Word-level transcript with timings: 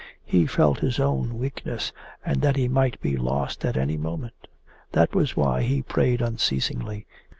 He 0.25 0.47
felt 0.47 0.79
his 0.79 0.99
own 0.99 1.37
weakness, 1.37 1.93
and 2.25 2.41
that 2.41 2.55
he 2.55 2.67
might 2.67 2.99
be 3.01 3.15
lost 3.17 3.63
at 3.63 3.77
any 3.77 3.97
moment. 3.97 4.47
That 4.93 5.13
was 5.13 5.37
why 5.37 5.61
he 5.61 5.83
prayed 5.83 6.21
unceasingly. 6.23 7.05